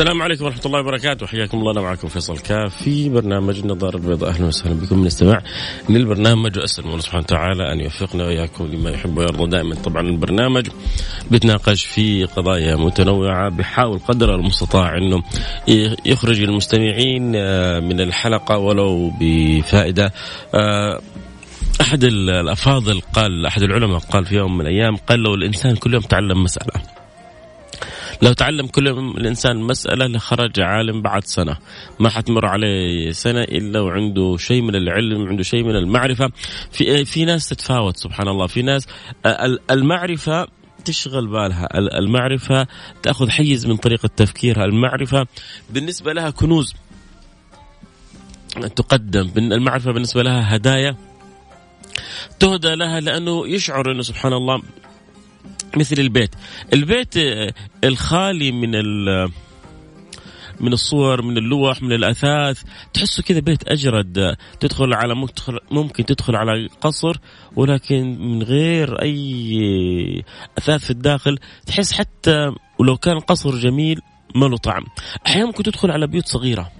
[0.00, 1.26] السلام عليكم ورحمة الله وبركاته.
[1.26, 4.30] حياكم الله أنا معكم فيصل كاف في برنامج النظارة البيضاء.
[4.30, 4.98] أهلا وسهلا بكم.
[4.98, 5.42] من استماع
[5.88, 9.50] للبرنامج وأسأل الله سبحانه وتعالى أن يوفقنا وإياكم لما يحب ويرضى.
[9.50, 10.66] دائما طبعا البرنامج
[11.30, 15.22] بيتناقش في قضايا متنوعة بحاول قدر المستطاع أنه
[16.06, 20.12] يخرج المستمعين آه، من الحلقة ولو بفائدة.
[20.54, 21.00] آه،
[21.80, 26.02] أحد الأفاضل قال أحد العلماء قال في يوم من الأيام قال لو الإنسان كل يوم
[26.02, 26.99] تعلم مسألة
[28.22, 31.56] لو تعلم كل الإنسان مسألة لخرج عالم بعد سنة.
[32.00, 36.30] ما حتمر عليه سنة إلا وعنده شيء من العلم عنده شيء من المعرفة.
[36.72, 38.46] في في ناس تتفاوت سبحان الله.
[38.46, 38.86] في ناس
[39.70, 40.46] المعرفة
[40.84, 41.68] تشغل بالها.
[41.74, 42.66] المعرفة
[43.02, 44.64] تأخذ حيز من طريقة تفكيرها.
[44.64, 45.26] المعرفة
[45.70, 46.74] بالنسبة لها كنوز
[48.76, 49.30] تقدم.
[49.36, 50.96] المعرفة بالنسبة لها هدايا
[52.40, 54.62] تهدى لها لأنه يشعر أنه سبحان الله
[55.76, 56.34] مثل البيت.
[56.72, 57.52] البيت آه،
[57.84, 58.70] الخالي من
[60.60, 62.62] من الصور من اللوح من الأثاث
[62.94, 64.36] تحسه كذا بيت أجرد.
[64.60, 65.14] تدخل على
[65.70, 67.16] ممكن تدخل على قصر
[67.56, 70.24] ولكن من غير أي
[70.58, 74.00] أثاث في الداخل تحس حتى ولو كان القصر جميل
[74.34, 74.84] ما له طعم.
[75.26, 76.79] أحيانا ممكن تدخل على بيوت صغيرة.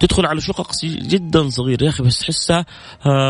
[0.00, 2.66] تدخل على شقق جدا صغيره يا أخي بس تحسها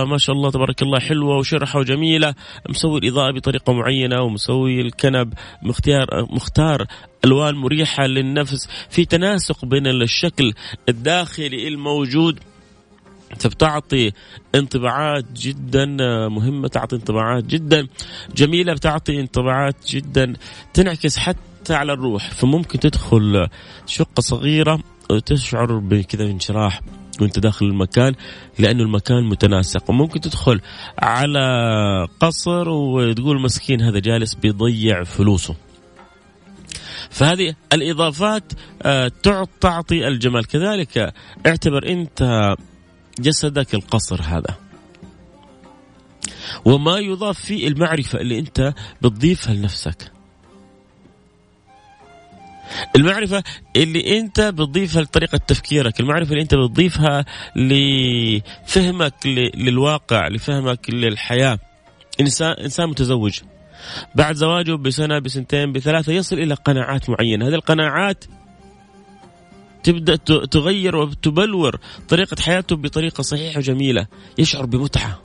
[0.04, 2.34] ما شاء الله تبارك الله حلوة وشرحة وجميلة.
[2.68, 5.32] مسوي الإضاءة بطريقة معينة ومسوي الكنب
[5.62, 6.86] مختار مختار
[7.24, 8.68] ألوان مريحة للنفس.
[8.90, 10.52] في تناسق بين الشكل
[10.88, 12.38] الداخلي الموجود
[13.38, 14.12] فبتعطي
[14.54, 15.86] انطباعات جدا
[16.28, 17.88] مهمة تعطي انطباعات جدا
[18.36, 20.34] جميلة بتعطي انطباعات جدا
[20.74, 22.30] تنعكس حتى على الروح.
[22.30, 23.48] فممكن تدخل
[23.86, 24.80] شقة صغيرة
[25.18, 26.80] تشعر بكذا انشراح
[27.20, 28.14] وانت داخل المكان
[28.58, 29.90] لأنه المكان متناسق.
[29.90, 30.60] وممكن تدخل
[30.98, 31.40] على
[32.20, 35.54] قصر وتقول مسكين هذا جالس بيضيع فلوسه.
[37.10, 39.10] فهذه الإضافات آه،
[39.60, 40.46] تعطي الجمال.
[40.46, 41.14] كذلك
[41.46, 42.54] اعتبر أنت
[43.20, 44.56] جسدك القصر هذا.
[46.64, 50.12] وما يضاف فيه المعرفة اللي أنت بتضيفها لنفسك.
[52.96, 53.42] المعرفة
[53.76, 57.24] اللي أنت بتضيفها لطريقة تفكيرك المعرفة اللي أنت بتضيفها
[57.56, 59.14] لفهمك
[59.54, 61.58] للواقع لفهمك للحياة.
[62.20, 63.40] إنسان إنسان متزوج.
[64.14, 67.48] بعد زواجه بسنة بسنتين بثلاثة يصل إلى قناعات معينة.
[67.48, 68.24] هذه القناعات
[69.82, 70.16] تبدأ
[70.46, 74.06] تغير وتبلور طريقة حياته بطريقة صحيحة وجميلة.
[74.38, 75.20] يشعر بمتعة.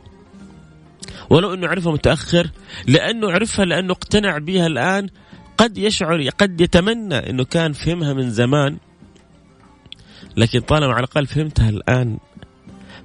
[1.29, 2.49] ولو إنه عرفها متأخر
[2.87, 5.09] لأنه عرفها لأنه اقتنع بها الآن
[5.57, 8.77] قد يشعر قد يتمنى إنه كان فهمها من زمان
[10.37, 12.17] لكن طالما على الأقل فهمتها الآن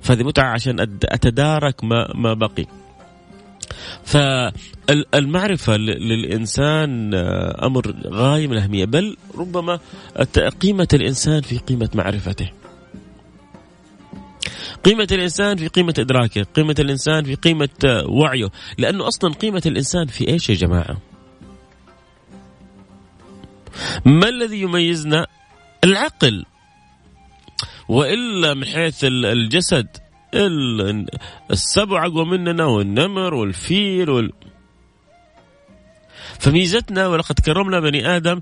[0.02, 2.66] فهذه متعة عشان أتدارك ما ما بقي.
[4.04, 7.14] فالمعرفة للإنسان
[7.62, 9.78] أمر غاية من الأهمية بل ربما
[10.60, 12.50] قيمة الإنسان في قيمة معرفته.
[14.84, 18.48] قيمة الإنسان في قيمة إدراكه قيمة الإنسان في قيمة وعيه.
[18.78, 21.09] لأنه أصلا قيمة الإنسان في إيش يا جماعة؟
[24.04, 25.26] ما الذي يميزنا؟
[25.84, 26.44] العقل.
[27.88, 29.88] وإلا من حيث الجسد
[31.50, 34.32] السبع أقوى مننا والنمر والفيل وال...
[36.38, 38.40] فميزتنا ولقد كرمنا بني آدم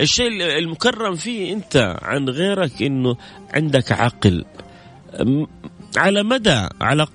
[0.00, 3.16] الشيء المكرم فيه أنت عن غيرك إنه
[3.54, 4.44] عندك عقل.
[5.96, 7.06] على مدى على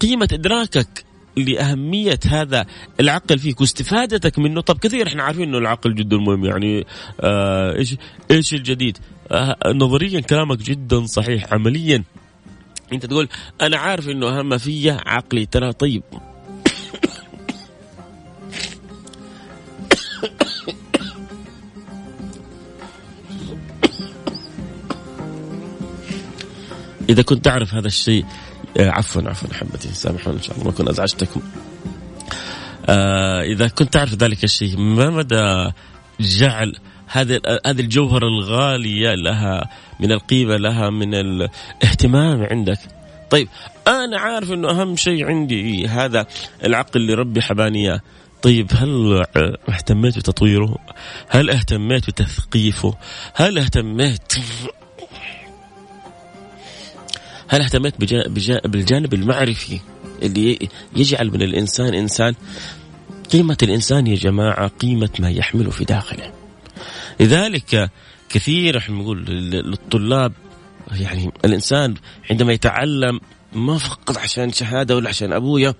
[0.00, 1.04] قيمة إدراكك.
[1.36, 2.66] لأهمية هذا
[3.00, 4.60] العقل فيك واستفادتك منه.
[4.60, 6.86] طب كثير إحنا عارفين إنه العقل جدا مهم يعني
[7.20, 7.96] آه إيش
[8.30, 8.98] إيش الجديد؟
[9.30, 12.04] آه نظريا كلامك جدا صحيح عمليا.
[12.92, 13.28] أنت تقول
[13.60, 15.46] أنا عارف إنه أهم فيا عقلي.
[15.46, 16.02] ترى طيب.
[27.08, 28.24] إذا كنت تعرف هذا الشيء
[28.78, 31.42] عفوا عفوا احبتي سامحوني إن شاء الله ما اكون ازعجتكم
[32.88, 35.72] آه إذا كنت تعرف ذلك الشيء ما مدى
[36.20, 36.76] جعل
[37.06, 39.70] هذه هذه الجوهرة الغالية لها
[40.00, 42.78] من القيمة لها من الاهتمام عندك
[43.30, 43.48] طيب
[43.88, 46.26] أنا عارف أنه أهم شيء عندي هذا
[46.64, 48.00] العقل اللي ربي حباني إياه
[48.42, 49.24] طيب هل
[49.68, 50.78] اهتميت بتطويره؟
[51.28, 52.94] هل اهتميت بتثقيفه؟
[53.34, 54.32] هل اهتميت
[57.48, 58.00] هل اهتميت
[58.68, 59.80] بالجانب المعرفي
[60.22, 62.34] اللي يجعل من الإنسان إنسان
[63.32, 66.32] قيمة الإنسان يا جماعة قيمة ما يحمله في داخله.
[67.20, 67.90] لذلك
[68.28, 70.32] كثير إحنا نقول للطلاب
[70.92, 71.94] يعني الإنسان
[72.30, 73.20] عندما يتعلم
[73.52, 75.74] ما فقط عشان شهادة ولا عشان أبويا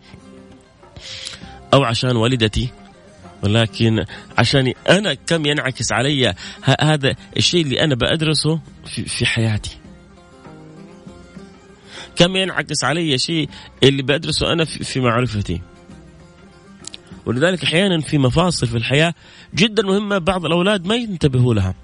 [1.75, 2.69] أو عشان والدتي
[3.43, 4.05] ولكن
[4.39, 6.35] عشان أنا كم ينعكس علي
[6.81, 8.61] هذا الشيء اللي أنا بدرسه
[9.07, 9.77] في حياتي
[12.17, 13.49] كم ينعكس علي شيء
[13.83, 15.61] اللي بدرسه أنا في, معرفتي.
[17.27, 19.15] ولذلك أحيانا في مفاصل في الحياة
[19.55, 21.75] جدا مهمة بعض الأولاد ما ينتبهوا لها.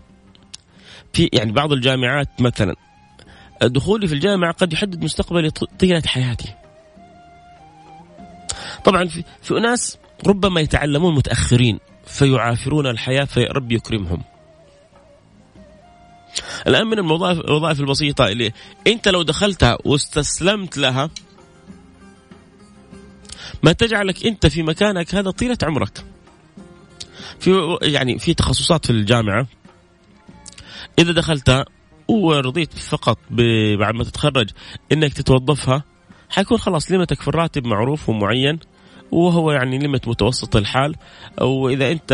[1.12, 2.74] في يعني بعض الجامعات مثلا
[3.62, 6.54] دخولي في الجامعة قد يحدد مستقبلي طيلة حياتي.
[8.84, 14.22] طبعا في, في أناس ربما يتعلمون متأخرين فيعافرون الحياة فرب يكرمهم.
[16.66, 18.52] الآن من الوظائف البسيطة اللي
[18.86, 21.10] أنت لو دخلتها واستسلمت لها
[23.62, 26.04] ما تجعلك أنت في مكانك هذا طيلة عمرك.
[27.40, 29.46] في يعني في تخصصات في الجامعة
[30.98, 31.64] إذا دخلتها
[32.08, 33.18] ورضيت فقط
[33.78, 34.50] بعد ما تتخرج
[34.92, 35.84] إنك تتوظفها
[36.30, 38.58] حيكون خلاص ليمتك في الراتب معروف ومعين
[39.10, 40.94] وهو يعني ليمت متوسط الحال
[41.40, 42.12] أو اذا أنت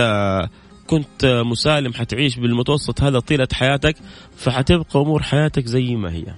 [0.88, 3.96] كنت مسالم حتعيش بالمتوسط هذا طيلة حياتك
[4.36, 6.34] فحتبقى أمور حياتك زي ما هي.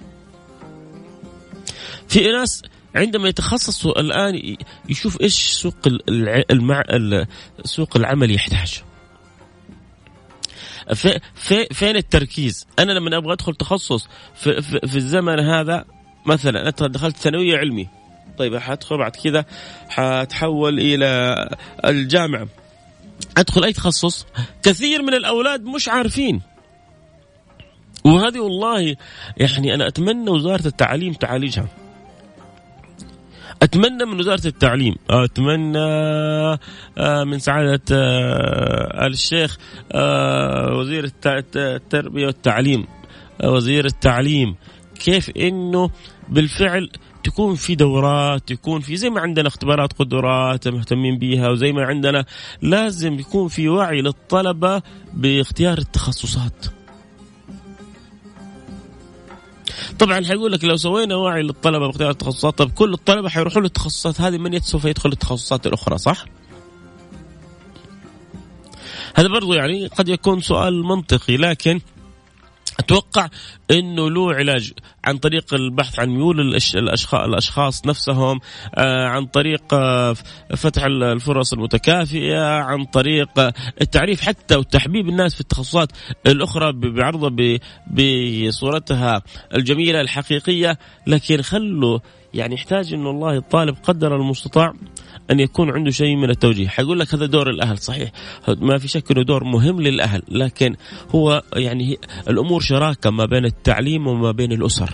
[2.08, 2.62] في ناس
[2.94, 4.56] عندما يتخصصوا الآن
[4.88, 5.76] يشوف إيش سوق
[6.50, 6.82] المع...
[7.64, 8.82] سوق العمل يحتاج
[10.94, 15.85] في في فين التركيز؟ أنا لما أبغى أدخل تخصص في, في, في الزمن هذا
[16.26, 17.88] مثلا انت دخلت ثانوية علمي
[18.38, 19.44] طيب حأدخل بعد كذا
[19.88, 21.37] حتحول إلى
[21.85, 22.49] الجامعة
[23.37, 24.26] أدخل أي تخصص
[24.62, 26.40] كثير من الأولاد مش عارفين.
[28.05, 28.96] وهذه والله
[29.37, 31.69] يعني أنا أتمنى وزارة التعليم تعالجها.
[33.62, 35.78] أتمنى من وزارة التعليم أتمنى
[36.99, 39.58] آه، من سعادة آه، آل الشيخ
[39.93, 41.11] آه، وزير
[41.56, 42.87] التربية والتعليم
[43.44, 44.56] وزير التعليم.
[45.00, 45.90] كيف إنه
[46.28, 46.90] بالفعل
[47.25, 52.25] تكون في دورات يكون في زي ما عندنا اختبارات قدرات مهتمين بيها وزي ما عندنا
[52.62, 54.82] لازم يكون في وعي للطلبة
[55.14, 56.67] باختيار التخصصات
[59.99, 64.38] طبعا حيقول لك لو سوينا وعي للطلبة باختيار التخصصات طب كل الطلبة حيروحوا للتخصصات هذه
[64.38, 66.25] من سوف يدخل التخصصات الأخرى صح؟
[69.14, 71.81] هذا برضو يعني قد يكون سؤال منطقي لكن
[72.90, 73.28] أتوقع
[73.70, 74.72] إنه له علاج
[75.04, 76.40] عن طريق البحث عن ميول
[77.14, 78.40] الأشخاص نفسهم
[78.75, 80.12] آه، عن طريق آه،
[80.56, 83.40] فتح الفرص المتكافئة عن طريق
[83.81, 85.92] التعريف حتى وتحبيب الناس في التخصصات
[86.26, 87.59] الأخرى بعرضها
[87.90, 89.23] بصورتها
[89.54, 90.78] الجميلة الحقيقية.
[91.06, 91.99] لكن خلوا
[92.35, 94.73] يعني يحتاج إنه الله الطالب قدر المستطاع
[95.30, 96.68] أن يكون عنده شيء من التوجيه.
[96.68, 98.10] حيقول لك هذا دور الأهل صحيح.
[98.49, 100.76] ما في شك إنه دور مهم للأهل لكن
[101.14, 104.90] هو يعني الأمور شراكة ما بين التعليم وما بين الأسر.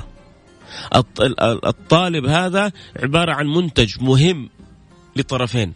[1.67, 4.49] الطالب هذا عبارة عن منتج مهم
[5.17, 5.73] لطرفين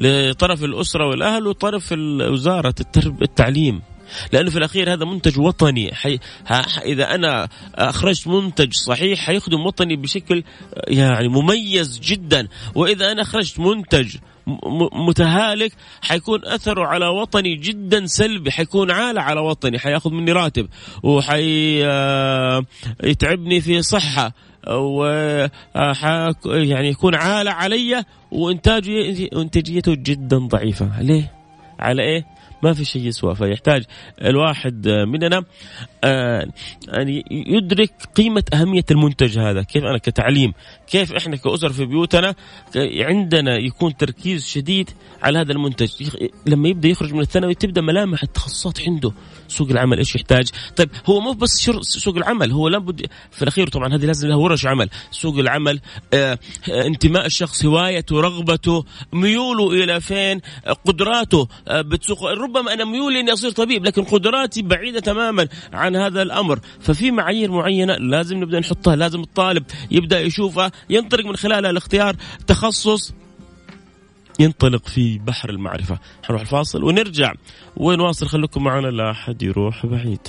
[0.00, 1.94] لطرف الأسرة والأهل وطرف
[2.30, 2.74] وزارة
[3.22, 3.82] التعليم.
[4.32, 5.94] لأنه في الأخير هذا منتج وطني.
[5.94, 6.18] حي...
[6.46, 6.60] ها...
[6.84, 10.44] إذا أنا أخرجت منتج صحيح حيخدم وطني بشكل
[10.88, 12.48] يعني مميز جدا.
[12.74, 14.16] وإذا أنا أخرجت منتج
[15.08, 18.50] متهالك حيكون أثره على وطني جدا سلبي.
[18.50, 19.78] حيكون عالة على وطني.
[19.78, 20.68] حيأخذ مني راتب.
[21.02, 22.64] وحي آه،
[23.60, 24.32] في صحة.
[24.68, 25.04] و
[25.76, 28.04] آه، يعني يكون عالة علي.
[28.30, 31.02] وانتاجه إنتاجيته جدا ضعيفة.
[31.02, 31.32] ليه؟
[31.78, 32.31] على إيه؟
[32.62, 33.84] ما في شيء يسوى فيحتاج
[34.22, 35.44] الواحد مننا
[36.04, 36.46] آه،
[36.94, 39.62] أن يدرك قيمة أهمية المنتج هذا.
[39.62, 40.52] كيف أنا كتعليم
[40.86, 42.34] كيف إحنا كأسر في بيوتنا
[42.76, 44.90] عندنا يكون تركيز شديد
[45.22, 45.90] على هذا المنتج.
[46.46, 49.12] لما يبدأ يخرج من الثانوي تبدأ ملامح التخصصات عنده.
[49.48, 53.94] سوق العمل إيش يحتاج؟ طيب هو مو بس سوق العمل هو لابد في الأخير طبعا
[53.94, 54.88] هذه لازم لها ورش عمل.
[55.10, 55.80] سوق العمل
[56.14, 56.38] آه
[56.68, 60.40] انتماء الشخص هوايته رغبته ميوله إلى فين؟
[60.84, 62.18] قدراته بتسوق.
[62.52, 66.60] ربما أنا ميولي إني أصير طبيب لكن قدراتي بعيدة تماما عن هذا الأمر.
[66.80, 72.16] ففي معايير معينة لازم نبدأ نحطها لازم الطالب يبدأ يشوفها ينطلق من خلالها الاختيار
[72.46, 73.14] تخصص
[74.40, 75.98] ينطلق في بحر المعرفة.
[76.22, 77.32] حنروح الفاصل ونرجع.
[77.76, 80.28] ونواصل خليكم معنا لا أحد يروح بعيد.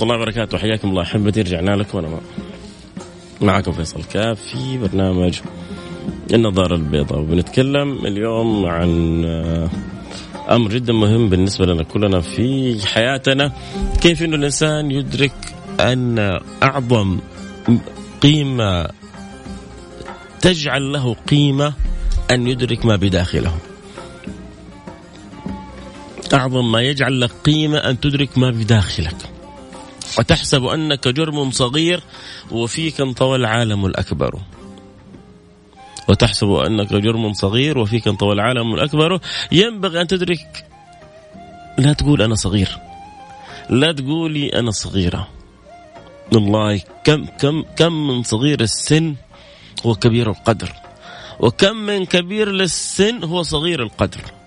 [0.00, 0.58] ورحمة الله وبركاته.
[0.58, 1.40] حياكم الله أحبتي.
[1.42, 1.98] رجعنا لكم.
[1.98, 2.20] أنا
[3.40, 5.40] معكم فيصل كاف في برنامج
[6.34, 7.18] النظارة البيضاء.
[7.18, 9.70] وبنتكلم اليوم عن آه،
[10.50, 13.52] أمر جدا مهم بالنسبة لنا كلنا في حياتنا.
[14.00, 17.18] كيف أنه الإنسان يدرك أن أعظم
[18.22, 18.88] قيمة
[20.40, 21.72] تجعل له قيمة
[22.30, 23.54] أن يدرك ما بداخله؟
[26.32, 29.39] أعظم ما يجعل لك قيمة أن تدرك ما بداخلك.
[30.18, 32.02] وتحسب أنك جرم صغير
[32.50, 34.40] وفيك انطوى العالم الأكبر.
[36.08, 39.20] وتحسب أنك جرم صغير وفيك انطوى العالم الأكبر.
[39.52, 40.66] ينبغي أن تدرك
[41.78, 42.78] لا تقول أنا صغير.
[43.70, 45.28] لا تقولي أنا صغيرة.
[46.32, 49.14] والله كم كم كم من صغير السن
[49.86, 50.72] هو كبير القدر.
[51.40, 54.39] وكم من كبير للسن هو صغير القدر.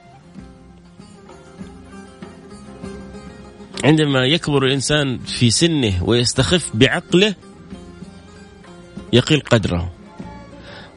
[3.83, 7.35] عندما يكبر الإنسان في سنه ويستخف بعقله
[9.13, 9.91] يقل قدره.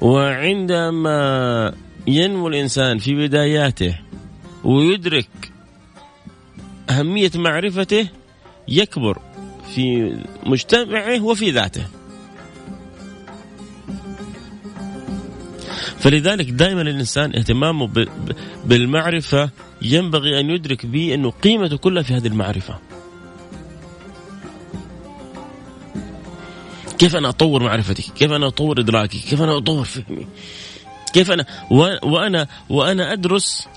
[0.00, 1.74] وعندما
[2.06, 3.98] ينمو الإنسان في بداياته
[4.64, 5.28] ويدرك
[6.90, 8.08] أهمية معرفته
[8.68, 9.18] يكبر
[9.74, 10.16] في
[10.46, 11.86] مجتمعه وفي ذاته.
[16.06, 18.06] فلذلك دائما الإنسان اهتمامه
[18.64, 19.50] بالمعرفة
[19.82, 22.78] ينبغي أن يدرك به أنه قيمته كلها في هذه المعرفة.
[26.98, 30.26] كيف أنا أطور معرفتي؟ كيف أنا أطور إدراكي؟ كيف أنا أطور فهمي؟
[31.12, 31.44] كيف أنا
[32.02, 33.68] وأنا وأنا أدرس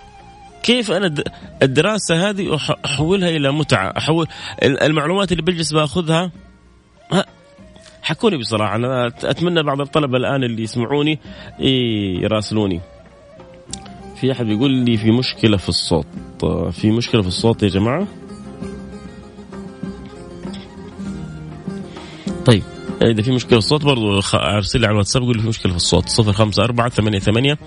[0.64, 1.14] كيف أنا
[1.62, 4.28] الدراسة هذه أحولها إلى متعة، احول
[4.64, 6.32] المعلومات اللي بجلس باخذها
[8.10, 8.76] حكوني بصراحة.
[8.76, 11.20] أنا أتمنى بعض الطلبة الآن اللي يسمعوني
[12.22, 12.82] يراسلوني.
[14.16, 16.06] في أحد بيقول لي في مشكلة في الصوت.
[16.72, 18.08] في مشكلة في الصوت يا جماعة؟
[22.46, 22.64] طيب
[23.02, 25.78] إذا في مشكلة في الصوت برضو أرسل لي على الواتساب قول لي في مشكلة في
[25.78, 26.10] الصوت.
[26.20, 27.58] 054 88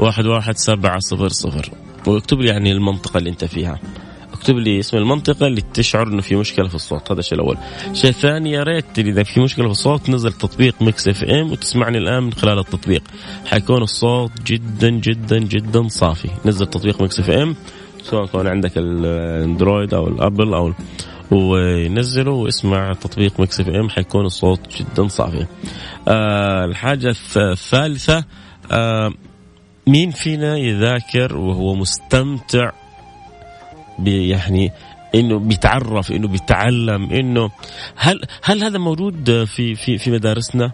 [0.00, 1.62] 11700
[2.06, 3.78] واكتب لي يعني المنطقة اللي أنت فيها.
[4.42, 7.56] اكتب لي اسم المنطقة اللي تشعر إنه في مشكلة في الصوت هذا الشيء الأول.
[7.90, 12.22] الشيء الثاني يا ريت إذا في مشكلة في الصوت نزل تطبيق Mix FM وتسمعني الآن
[12.22, 13.02] من خلال التطبيق.
[13.46, 16.28] حيكون الصوت جدا جدا جدا صافي.
[16.44, 17.56] نزل تطبيق Mix FM
[18.02, 20.72] سواء كان عندك الأندرويد أو الأبل أو
[21.30, 25.46] ونزله واسمع تطبيق Mix FM حيكون الصوت جدا صافي.
[26.08, 28.24] آه الحاجة الثالثة
[28.72, 29.12] آه
[29.86, 32.70] مين فينا يذاكر وهو مستمتع
[34.08, 34.72] يعني
[35.14, 37.50] إنه بيتعرف إنه بيتعلم إنه
[37.96, 40.72] هل هل هذا موجود في في في مدارسنا؟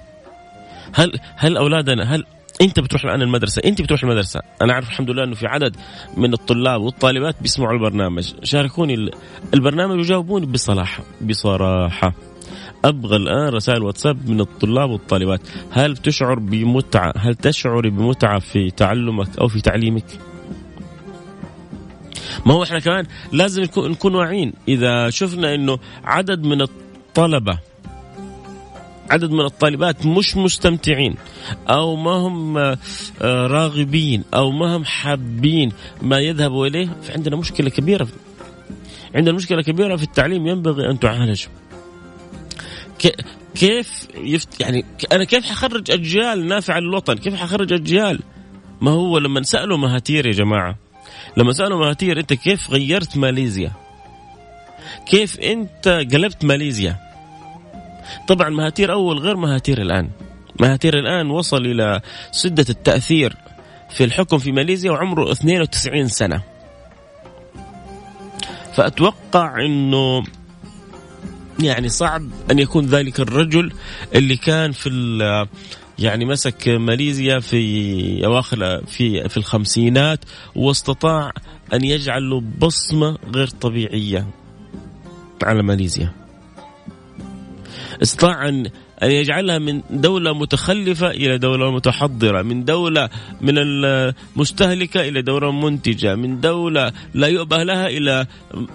[0.94, 2.24] هل هل أولادنا هل
[2.60, 5.76] أنت بتروح الآن المدرسة؟ أنت بتروح المدرسة؟ أنا أعرف الحمد لله إنه في عدد
[6.16, 8.34] من الطلاب والطالبات بيسمعوا البرنامج.
[8.42, 9.10] شاركوني
[9.54, 12.12] البرنامج وجاوبوني بصراحه بصراحة.
[12.84, 15.40] أبغى الآن رسائل واتساب من الطلاب والطالبات.
[15.70, 20.04] هل تشعر بمتعة هل تشعري بمتعة في تعلمك أو في تعليمك؟
[22.46, 24.52] ما هو إحنا كمان لازم نكون واعيين.
[24.68, 27.58] إذا شفنا إنه عدد من الطلبة
[29.10, 31.14] عدد من الطالبات مش مستمتعين
[31.68, 32.76] أو ما هم آه،
[33.22, 38.08] راغبين أو ما هم حابين ما يذهبوا إليه فعندنا مشكلة كبيرة.
[39.14, 41.46] عندنا مشكلة كبيرة في التعليم ينبغي أن تعالج
[43.54, 48.20] كيف يفت يعني أنا كيف حخرج أجيال نافعه للوطن؟ كيف حخرج أجيال؟
[48.80, 50.76] ما هو لما سالوا مهاتير يا جماعة؟
[51.38, 53.72] لما سالوا مهاتير أنت كيف غيرت ماليزيا؟
[55.06, 56.96] كيف أنت قلبت ماليزيا؟
[58.28, 60.10] طبعا مهاتير أول غير مهاتير الآن.
[60.60, 62.00] مهاتير الآن وصل إلى
[62.32, 63.36] سدة التأثير
[63.90, 66.42] في الحكم في ماليزيا وعمره 92 سنة.
[68.74, 70.24] فأتوقع إنه
[71.60, 73.72] يعني صعب أن يكون ذلك الرجل
[74.14, 74.88] اللي كان في
[75.98, 80.24] يعني مسك ماليزيا في أواخر في في الخمسينات
[80.54, 81.32] واستطاع
[81.74, 84.26] أن يجعل بصمة غير طبيعية
[85.42, 86.12] على ماليزيا.
[88.02, 88.70] استطاع ان
[89.02, 93.08] أن يجعلها من دولة متخلفة إلى دولة متحضرة من دولة
[93.40, 98.26] من المستهلكة إلى دولة منتجة من دولة لا يؤبه لها إلى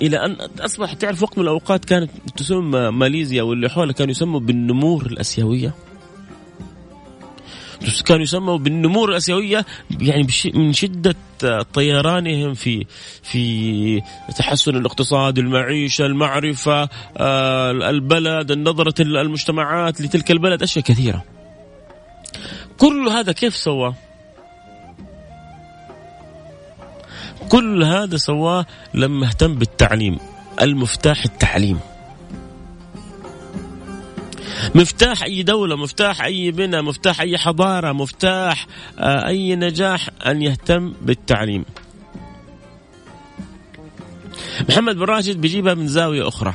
[0.02, 5.06] إلى أن أصبح تعرف وقت من الأوقات كانت تسمى ماليزيا واللي حولها كانوا يسموا بالنمور
[5.06, 5.74] الأسيوية
[8.06, 9.66] كانوا يسموا بالنمور الآسيوية
[10.02, 11.16] يعني من شدة
[11.74, 12.86] طيرانهم في
[13.24, 14.02] في
[14.38, 21.24] تحسن الاقتصاد، المعيشة، المعرفة، آه، البلد، النظره المجتمعات لتلك البلد أشياء كثيرة.
[22.78, 23.96] كل هذا كيف سواه؟
[27.50, 30.18] كل هذا سواه لما اهتم بالتعليم
[30.62, 31.80] المفتاح التعليم
[34.76, 38.68] مفتاح أي دولة مفتاح أي بناء مفتاح أي حضارة مفتاح
[39.00, 41.66] آه، أي نجاح أن يهتم بالتعليم
[44.70, 46.54] محمد بن راشد بيجيبها من زاوية أخرى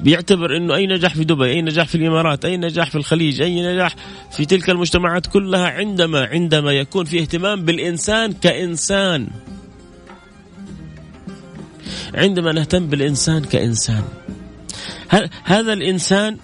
[0.00, 3.72] بيعتبر إنه أي نجاح في دبي، أي نجاح في الإمارات، أي نجاح في الخليج، أي
[3.72, 3.96] نجاح
[4.32, 9.28] في تلك المجتمعات كلها عندما عندما يكون في اهتمام بالإنسان كإنسان.
[12.14, 14.02] عندما نهتم بالإنسان كإنسان.
[15.44, 16.36] هذا الإنسان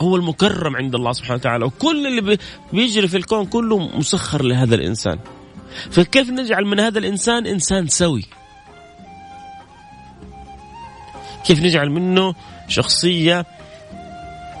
[0.00, 2.38] هو المكرم عند الله سبحانه وتعالى وكل اللي
[2.72, 5.18] بيجري في الكون كله مسخر لهذا الإنسان.
[5.90, 8.24] فكيف نجعل من هذا الإنسان إنسان سوي؟
[11.44, 12.34] كيف نجعل منه
[12.68, 13.46] شخصية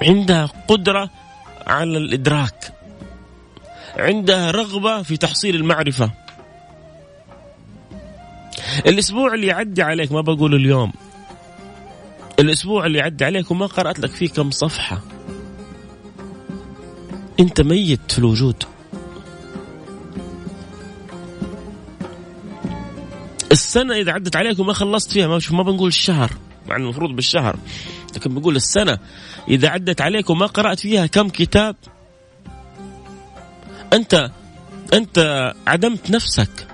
[0.02, 1.10] عندها قدرة
[1.66, 2.72] على الإدراك
[3.96, 6.10] عندها رغبة في تحصيل المعرفة.
[8.86, 10.92] الأسبوع اللي يعدي عليك ما بقول اليوم.
[12.40, 15.00] الأسبوع اللي عدى عليك وما قرأت لك فيه كم صفحة.
[17.40, 18.62] أنت ميت في الوجود.
[23.52, 26.30] السنة إذا عدت عليك وما خلصت فيها ما ما بنقول الشهر
[26.66, 27.56] مع المفروض بالشهر.
[28.16, 28.98] لكن بنقول السنة
[29.48, 31.76] إذا عدت عليك وما قرأت فيها كم كتاب.
[33.92, 34.30] انت
[34.92, 36.68] أنت عدمت نفسك.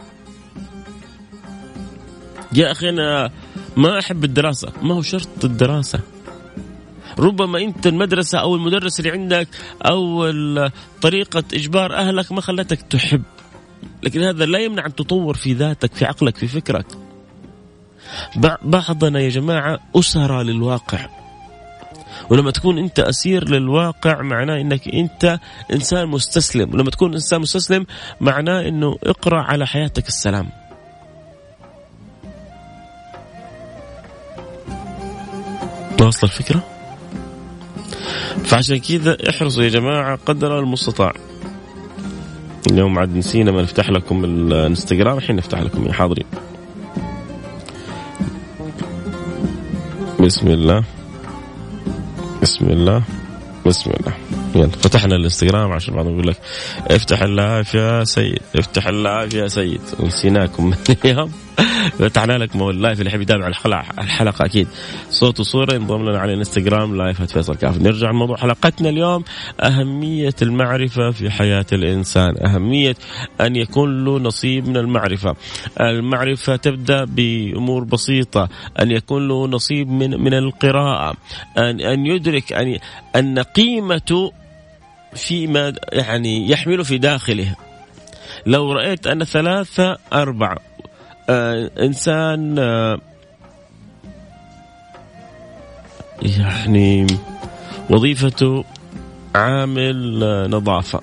[2.52, 3.31] يا أخي أنا
[3.77, 4.73] ما أحب الدراسة.
[4.83, 6.01] ما هو شرط الدراسة.
[7.19, 9.49] ربما أنت المدرسة أو المدرس اللي عندك
[9.83, 10.31] أو
[11.03, 13.23] طريقة إجبار أهلك ما خلتك تحب.
[14.03, 16.87] لكن هذا لا يمنع أن تطور في ذاتك في عقلك في فكرك.
[18.62, 21.09] بعضنا يا جماعة أسرى للواقع.
[22.31, 25.38] ولما تكون أنت أسير للواقع معناه أنك أنت
[25.73, 26.75] إنسان مستسلم.
[26.75, 27.87] ولما تكون إنسان مستسلم
[28.21, 30.49] معناه أنه اقرأ على حياتك السلام.
[36.00, 36.62] واصل الفكرة؟
[38.44, 41.12] فعشان كذا احرصوا يا جماعة قدر المستطاع.
[42.70, 46.26] اليوم عاد نسينا ما نفتح لكم الانستغرام الحين نفتح لكم يا حاضرين.
[50.20, 50.85] بسم الله.
[52.42, 53.02] بسم الله.
[53.66, 54.14] بسم الله.
[54.54, 56.37] يلا فتحنا الانستغرام عشان بعضهم يقول لك
[56.87, 59.80] افتح ال live يا سيد افتح ال live يا سيد.
[60.00, 60.74] نسيناكم.
[61.04, 61.30] اليوم
[61.99, 64.69] فتحنا لك ال live اللي يحب يتابع الحلقة الحلقة أكيد.
[65.11, 69.25] صوت وصورة ينضم لنا على الانستغرام live فيصل كاف نرجع لموضوع حلقتنا اليوم.
[69.61, 72.35] أهمية المعرفة في حياة الإنسان.
[72.47, 72.97] أهمية
[73.40, 75.37] أن يكون له نصيب من المعرفة.
[75.81, 78.49] المعرفة تبدأ بأمور بسيطة.
[78.81, 81.16] أن يكون له نصيب من من القراءة.
[81.59, 82.79] ان أن يدرك ان
[83.16, 84.33] أن قيمته
[85.14, 87.55] فيما يعني يحمل في داخله.
[88.47, 90.59] لو رأيت أن ثلاثة أربعة
[91.30, 92.98] آه إنسان آه
[96.22, 97.06] يعني
[97.90, 98.64] وظيفته
[99.34, 101.00] عامل آه نظافة.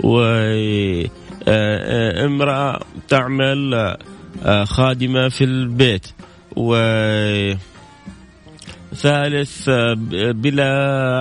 [0.00, 1.12] وامرأة
[1.48, 3.74] آه، تعمل
[4.44, 6.06] آه، خادمة في البيت.
[6.56, 6.74] و
[8.94, 9.94] ثالث آه،
[10.32, 10.68] بلا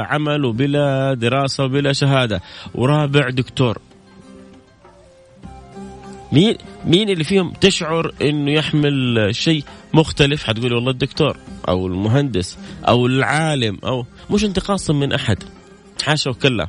[0.10, 2.42] عمل وبلا دراسة وبلا شهادة.
[2.76, 3.78] ورابع دكتور.
[6.32, 9.64] مين مين اللي فيهم تشعر إنه يحمل شيء
[9.94, 15.44] مختلف؟ حتقولي والله الدكتور أو المهندس أو العالم أو مش انتقاصا من أحد.
[16.04, 16.68] حاشا وكلا.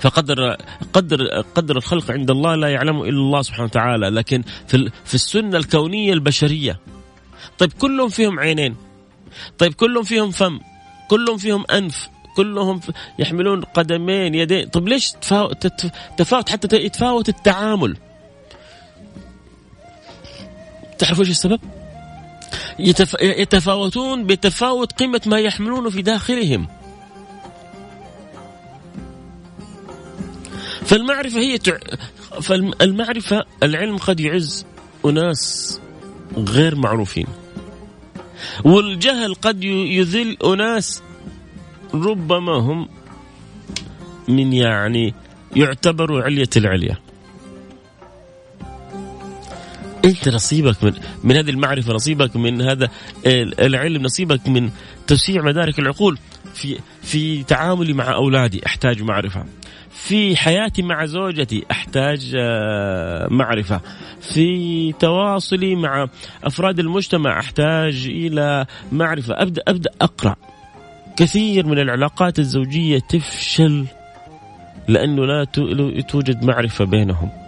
[0.00, 0.56] فقدر
[0.92, 5.56] قدر قدر الخلق عند الله لا يعلمه إلا الله سبحانه وتعالى لكن في في السنة
[5.56, 6.78] الكونية البشرية.
[7.58, 8.76] طيب كلهم فيهم عينين.
[9.58, 10.60] طيب كلهم فيهم فم.
[11.08, 12.08] كلهم فيهم أنف.
[12.36, 12.80] كلهم
[13.18, 14.68] يحملون قدمين يدين.
[14.68, 15.12] طيب ليش
[16.16, 17.96] تفاوت حتى يتفاوت التعامل؟
[21.02, 21.60] تعرف إيش السبب؟
[23.22, 26.68] يتفاوتون بتفاوت قيمة ما يحملونه في داخلهم.
[30.84, 31.78] فالمعرفة هي تع...
[32.42, 34.66] فالمعرفة العلم قد يعز
[35.04, 35.80] أناس
[36.36, 37.26] غير معروفين.
[38.64, 41.02] والجهل قد يذل أناس
[41.94, 42.88] ربما هم
[44.28, 45.14] من يعني
[45.56, 46.96] يعتبروا علية العليا.
[50.04, 50.92] انت نصيبك من
[51.24, 52.88] من هذه المعرفة نصيبك من هذا
[53.60, 54.70] العلم نصيبك من
[55.06, 56.18] توسيع مدارك العقول
[56.54, 59.44] في في تعاملي مع أولادي أحتاج معرفة.
[59.90, 63.80] في حياتي مع زوجتي أحتاج آه، معرفة.
[64.20, 66.06] في تواصلي مع
[66.44, 69.34] أفراد المجتمع أحتاج إلى معرفة.
[69.42, 70.36] ابدا أبدأ أقرأ.
[71.16, 73.86] كثير من العلاقات الزوجية تفشل
[74.88, 75.44] لأنه لا
[76.08, 77.41] توجد معرفة بينهم.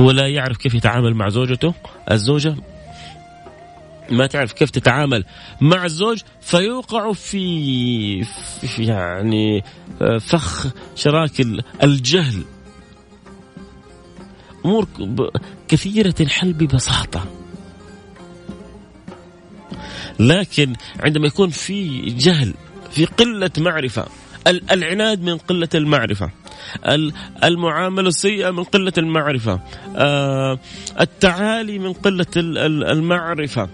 [0.00, 1.74] هو لا يعرف كيف يتعامل مع زوجته.
[2.10, 2.56] الزوجة
[4.10, 5.24] ما تعرف كيف تتعامل
[5.60, 8.24] مع الزوج فيوقع في,
[8.60, 9.64] في يعني
[10.20, 11.40] فخ شراك
[11.82, 12.42] الجهل.
[14.64, 14.88] أمور
[15.68, 17.24] كثيرة الحل ببساطة.
[20.20, 22.54] لكن عندما يكون في جهل
[22.90, 24.06] في قلة معرفة
[24.46, 26.30] العناد من قلة المعرفة.
[27.44, 29.60] المعاملة السيئة من قلة المعرفة.
[29.96, 30.58] آه،
[31.00, 33.68] التعالي من قلة المعرفة.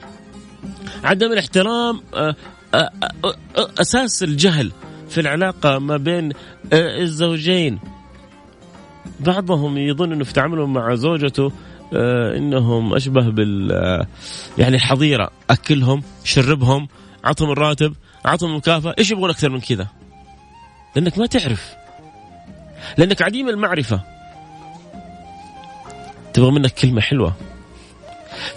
[1.04, 2.36] عدم الاحترام آه،
[2.74, 2.90] آه،
[3.80, 4.72] أساس الجهل
[5.08, 6.32] في العلاقة ما بين
[6.72, 7.78] الزوجين.
[9.20, 11.52] بعضهم يظن إنه في تعامله مع زوجته
[12.36, 13.70] إنهم أشبه بال
[14.58, 15.30] يعني الحظيرة.
[15.50, 16.88] أكلهم شربهم
[17.24, 17.94] اعطهم الراتب
[18.26, 19.86] اعطهم مكافاه إيش يبغون أكثر من كذا؟
[20.96, 21.74] لأنك ما تعرف.
[22.96, 24.00] لأنك عديم المعرفة.
[26.32, 27.32] تبغى منك كلمة حلوة.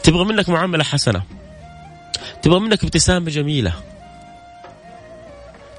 [0.03, 1.23] تبغى منك معاملة حسنة.
[2.41, 3.73] تبغى منك ابتسامة جميلة.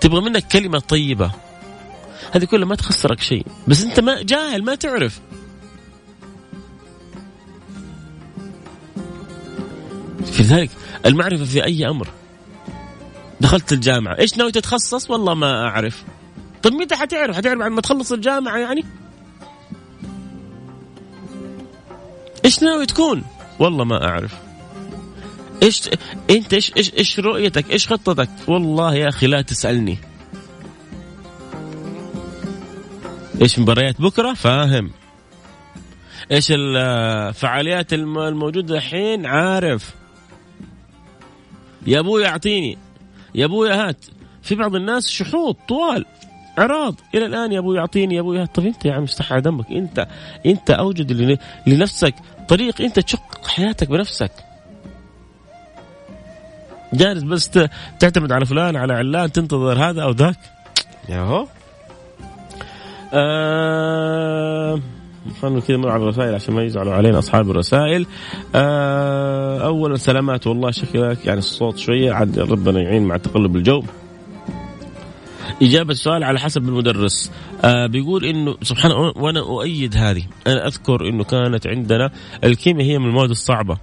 [0.00, 1.30] تبغى منك كلمة طيبة.
[2.32, 3.46] هذه كلها ما تخسرك شيء.
[3.68, 5.20] بس أنت ما جاهل ما تعرف.
[10.32, 10.70] في ذلك
[11.06, 12.08] المعرفة في أي أمر.
[13.40, 14.18] دخلت الجامعة.
[14.18, 16.04] إيش ناوي تتخصص؟ والله ما أعرف.
[16.62, 18.84] طيب متى حتعرف حتعرف بعد ما تخلص الجامعة يعني
[22.44, 23.22] إيش ناوي تكون
[23.58, 24.34] والله ما أعرف
[25.62, 25.90] إيش
[26.30, 29.98] أنت إيش إيش إيش رؤيتك؟ إيش خطتك؟ والله يا أخي لا تسألني.
[33.42, 34.90] إيش مباريات بكرة؟ فاهم.
[36.30, 39.94] إيش الفعاليات الموجودة الحين؟ عارف.
[41.86, 42.78] يا أبوي أعطيني.
[43.34, 44.04] يا أبوي هات.
[44.42, 46.04] في بعض الناس شحوط طوال
[46.58, 49.70] اعراض إلى الآن يا أبوي اعطيني يا أبوي طيب أنت يا عم استحى دمك.
[49.70, 50.06] أنت
[50.46, 52.14] أنت أوجد لنفسك
[52.48, 52.80] طريق.
[52.80, 54.32] أنت تشق حياتك بنفسك.
[56.92, 57.50] جالس بس
[58.00, 60.38] تعتمد على فلان على علان تنتظر هذا أو ذاك.
[61.08, 61.46] يا هو
[63.14, 64.80] آه
[65.42, 68.06] خلينا كذا نمر على الرسائل عشان ما يزعلوا علينا أصحاب الرسائل.
[68.54, 73.82] آه اولا سلامات والله شكلك يعني الصوت شوية عاد ربنا يعين مع تقلب الجو.
[75.62, 77.32] إجابة السؤال على حسب المدرس.
[77.64, 80.22] آه بيقول إنه سبحان الله وأنا أؤيد هذه.
[80.46, 82.10] أنا أذكر إنه كانت عندنا
[82.44, 83.78] الكيمياء هي من المواد الصعبة.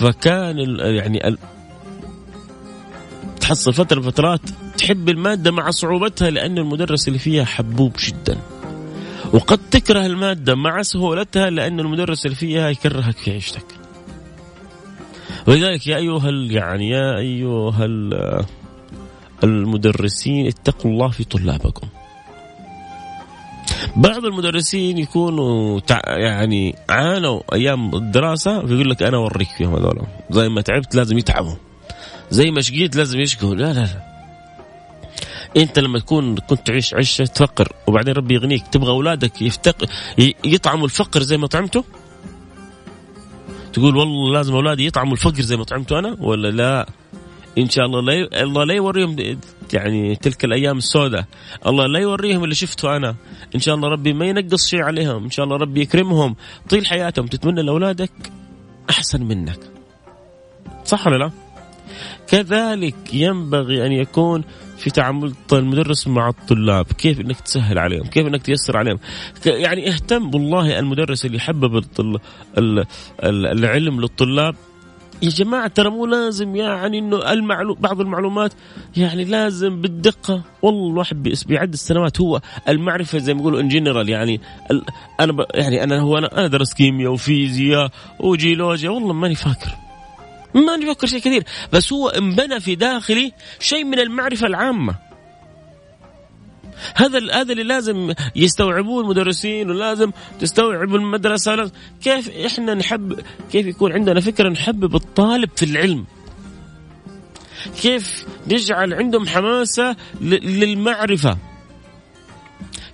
[0.00, 1.36] فكان يعني
[3.40, 4.40] تحصل فترة فترات
[4.78, 8.38] تحب المادة مع صعوبتها لأن المدرس اللي فيها حبوب جدا.
[9.32, 13.64] وقد تكره المادة مع سهولتها لأن المدرس اللي فيها يكرهك في عيشتك.
[15.46, 17.86] ولذلك يا أيها يعني يا أيها
[19.44, 21.88] المدرسين اتقوا الله في طلابكم.
[23.96, 30.02] بعض المدرسين يكونوا يعني عانوا أيام الدراسة فيقول لك أنا أوريك فيهم هذول.
[30.30, 31.54] زي ما تعبت لازم يتعبوا.
[32.30, 33.54] زي ما شقيت لازم يشقوا.
[33.54, 34.12] لا لا لا.
[35.56, 39.84] أنت لما تكون كنت تعيش عيشة فقر وبعدين ربي يغنيك تبغى أولادك يفتق
[40.44, 41.84] يطعموا الفقر زي ما طعمته
[43.72, 46.86] تقول والله لازم أولادي يطعموا الفقر زي ما طعمته أنا؟ ولا لا؟
[47.58, 49.16] إن شاء الله لا الله لا يوريهم
[49.72, 51.24] يعني تلك الأيام السوداء.
[51.66, 53.14] الله لا يوريهم اللي شفته أنا.
[53.54, 55.24] إن شاء الله ربي ما ينقص شيء عليهم.
[55.24, 56.36] إن شاء الله ربي يكرمهم.
[56.70, 57.26] طيل حياتهم.
[57.26, 58.10] تتمنى لأولادك
[58.90, 59.58] أحسن منك.
[60.84, 61.30] صح ولا لا؟
[62.28, 64.44] كذلك ينبغي أن يكون
[64.78, 66.86] في تعامل المدرس مع الطلاب.
[66.86, 68.98] كيف إنك تسهل عليهم؟ كيف إنك تيسر عليهم؟
[69.46, 71.84] يعني اهتم والله المدرس اللي يحبب
[73.24, 74.54] العلم للطلاب.
[75.22, 78.52] يا جماعة ترى مو لازم يعني إنه المعلوم بعض المعلومات
[78.96, 80.42] يعني لازم بالدقة.
[80.62, 82.20] والله الواحد بيعد السنوات.
[82.20, 84.40] هو المعرفة زي ما يقولوا ان جنرال يعني
[85.20, 88.90] أنا يعني أنا هو أنا أنا درست كيمياء وفيزياء وجيولوجيا.
[88.90, 89.76] والله ماني فاكر.
[90.54, 91.44] ماني فاكر شيء كثير.
[91.72, 95.11] بس هو انبنى في داخلي شيء من المعرفة العامة.
[96.94, 101.70] هذا هذا اللي لازم يستوعبوه المدرسين ولازم تستوعب المدرسة
[102.02, 103.20] كيف إحنا نحب
[103.52, 106.04] كيف يكون عندنا فكرة نحبب الطالب في العلم؟
[107.82, 111.38] كيف نجعل عندهم حماسة للمعرفة؟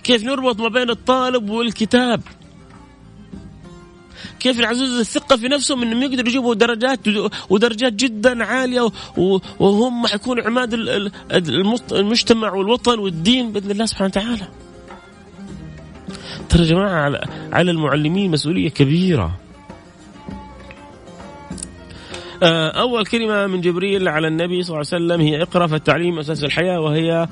[0.04, 2.20] كيف نربط ما بين الطالب والكتاب؟
[4.40, 7.00] كيف نعزز الثقة في نفسهم إنهم يقدروا يجيبوا درجات
[7.50, 8.88] ودرجات جدا عالية
[9.60, 10.74] وهم حيكونوا عماد
[11.92, 14.48] المجتمع والوطن والدين بإذن الله سبحانه وتعالى.
[16.48, 17.20] ترى يا جماعة
[17.52, 19.36] على المعلمين مسؤولية كبيرة.
[22.42, 26.44] آه، أول كلمة من جبريل على النبي صلى الله عليه وسلم هي اقرأ فالتعليم أساس
[26.44, 27.28] الحياة وهي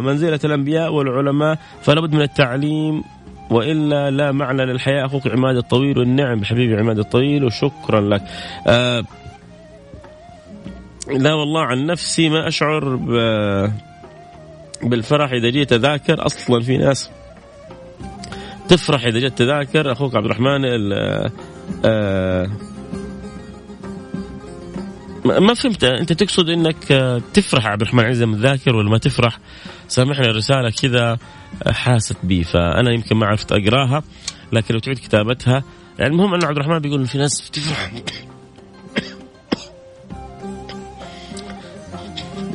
[0.00, 3.02] منزلة الأنبياء والعلماء فلا بد من التعليم
[3.50, 5.06] وإلا لا معنى للحياة.
[5.06, 8.22] أخوك عماد الطويل والنعم حبيبي عماد الطويل وشكرا لك.
[8.66, 9.02] آه
[11.08, 12.96] لا والله عن نفسي ما أشعر
[14.82, 16.26] بالفرح إذا جيت أذاكر.
[16.26, 17.10] أصلا في ناس
[18.68, 19.92] تفرح إذا جيت تذاكر.
[19.92, 20.64] أخوك عبد الرحمن
[21.84, 22.50] آه
[25.24, 25.84] ما فهمت.
[25.84, 26.84] أنت تقصد إنك
[27.34, 29.38] تفرح عبد الرحمن عزيز لما تذاكر ولا ما تفرح؟
[29.88, 31.18] سامحني الرسالة كذا
[31.66, 34.02] حاست بي فأنا يمكن ما عرفت أقراها
[34.52, 35.62] لكن لو تعيد كتابتها
[35.98, 37.92] يعني المهم أن عبد الرحمن بيقول في ناس بتفرح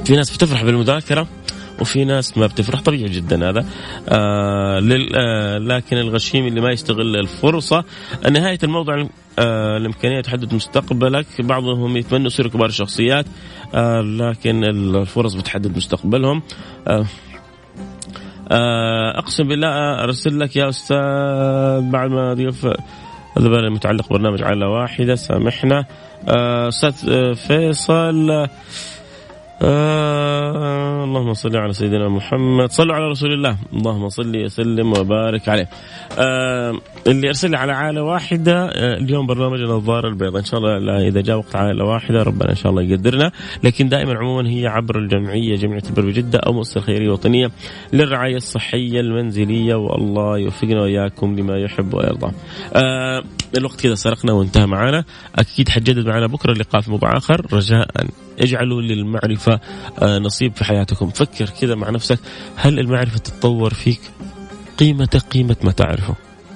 [0.06, 1.28] في ناس بتفرح بالمذاكرة.
[1.82, 3.66] وفي ناس ما بتفرح طبيعي جدا هذا.
[4.10, 4.80] آه
[5.16, 7.84] آه لكن الغشيم اللي ما يستغل الفرصة.
[8.32, 9.08] نهاية الموضوع
[9.40, 11.26] آه الإمكانية تحدد مستقبلك.
[11.40, 13.26] بعضهم يتمنوا يصيروا كبار الشخصيات
[13.76, 16.42] آه لكن الفرص بتحدد مستقبلهم.
[16.88, 17.06] آه
[18.52, 20.98] آه أقسم بالله أرسل لك يا أستاذ
[21.92, 22.66] بعد ما ضيف
[23.38, 25.86] هذا متعلق برنامج عائله واحدة سامحنا.
[26.28, 26.94] آه، أستاذ
[27.36, 28.48] فيصل.
[29.64, 32.72] آه اللهم صل على سيدنا محمد.
[32.72, 33.58] صلوا على رسول الله.
[33.74, 35.70] اللهم صل وسلم وبارك عليه.
[36.20, 36.74] آه
[37.08, 40.40] اللي أرسل لي على عائلة واحدة آه اليوم برنامج النظارة البيضاء.
[40.40, 43.32] إن شاء الله إذا جاء وقت عائلة واحدة ربنا إن شاء الله يقدرنا.
[43.64, 47.52] لكن دائما عموما هي عبر الجمعية جمعية البر بجدة أو مؤسسة خيرية وطنية
[47.94, 49.76] للرعاية الصحية المنزلية.
[49.76, 52.32] والله يوفقنا وإياكم لما يحب ويرضى.
[52.76, 53.24] آه
[53.58, 55.04] الوقت كذا سرقنا وانتهى معنا
[55.36, 57.88] أكيد حجدد معنا بكرة اللقاء في موضوع اخر رجاء.
[58.40, 59.60] اجعلوا للمعرفة
[60.02, 61.10] آه، نصيب في حياتكم.
[61.10, 62.20] فكر كذا مع نفسك
[62.56, 64.02] هل المعرفة تتطور فيك؟
[64.78, 66.16] قيمة قيمة ما تعرفه.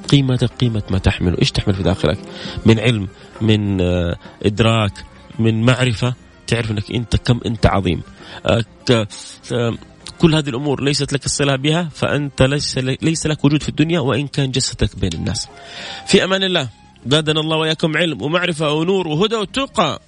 [0.09, 1.37] قيمة قيمة ما تحمله.
[1.41, 2.17] إيش تحمل في داخلك؟
[2.65, 3.07] من علم
[3.41, 4.93] من آه، إدراك
[5.39, 6.13] من معرفة؟
[6.47, 8.01] تعرف أنك أنت كم أنت عظيم.
[8.45, 8.63] آه،
[10.19, 14.27] كل هذه الأمور ليست لك الصلة بها فأنت ليس ليس لك وجود في الدنيا وإن
[14.27, 15.47] كان جسدك بين الناس.
[16.07, 16.69] في أمان الله
[17.05, 20.01] زادنا الله وإياكم علم ومعرفة ونور وهدى وتقى.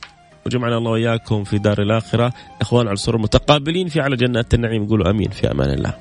[0.49, 2.33] وجمعنا الله وإياكم في دار الآخرة.
[2.62, 5.93] إخوان على السرور متقابلين في على جنات النعيم قولوا آمين في أمان الله.